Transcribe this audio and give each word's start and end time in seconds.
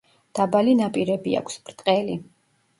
დაბალი 0.39 0.73
ნაპირები 0.79 1.37
აქვს, 1.43 1.61
ბრტყელი. 1.69 2.21